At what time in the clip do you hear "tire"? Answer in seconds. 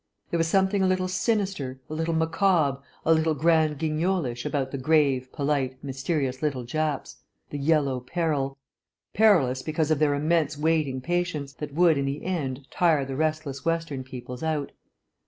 12.71-13.05